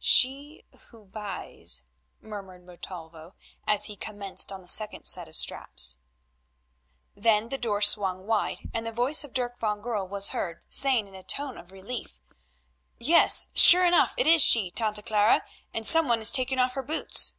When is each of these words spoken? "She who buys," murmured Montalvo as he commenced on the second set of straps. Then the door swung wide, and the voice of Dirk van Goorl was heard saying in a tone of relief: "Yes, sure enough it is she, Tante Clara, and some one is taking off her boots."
"She 0.00 0.64
who 0.88 1.04
buys," 1.04 1.84
murmured 2.20 2.66
Montalvo 2.66 3.36
as 3.68 3.84
he 3.84 3.94
commenced 3.94 4.50
on 4.50 4.60
the 4.60 4.66
second 4.66 5.04
set 5.04 5.28
of 5.28 5.36
straps. 5.36 5.98
Then 7.14 7.50
the 7.50 7.56
door 7.56 7.80
swung 7.80 8.26
wide, 8.26 8.68
and 8.74 8.84
the 8.84 8.90
voice 8.90 9.22
of 9.22 9.32
Dirk 9.32 9.56
van 9.60 9.80
Goorl 9.80 10.08
was 10.08 10.30
heard 10.30 10.64
saying 10.68 11.06
in 11.06 11.14
a 11.14 11.22
tone 11.22 11.56
of 11.56 11.70
relief: 11.70 12.18
"Yes, 12.98 13.46
sure 13.54 13.86
enough 13.86 14.12
it 14.18 14.26
is 14.26 14.42
she, 14.42 14.72
Tante 14.72 15.02
Clara, 15.02 15.44
and 15.72 15.86
some 15.86 16.08
one 16.08 16.20
is 16.20 16.32
taking 16.32 16.58
off 16.58 16.72
her 16.72 16.82
boots." 16.82 17.34